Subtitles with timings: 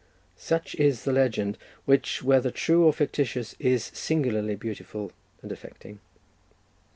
[0.35, 5.11] Such is the legend, which, whether true or fictitious, is singularly beautiful
[5.43, 5.99] and affecting.